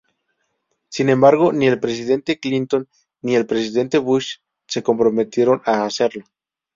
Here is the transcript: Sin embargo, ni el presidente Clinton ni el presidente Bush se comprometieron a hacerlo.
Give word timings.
Sin 0.89 1.09
embargo, 1.09 1.53
ni 1.53 1.67
el 1.67 1.79
presidente 1.79 2.39
Clinton 2.39 2.87
ni 3.21 3.35
el 3.35 3.45
presidente 3.45 3.99
Bush 3.99 4.37
se 4.65 4.81
comprometieron 4.81 5.61
a 5.63 5.85
hacerlo. 5.85 6.25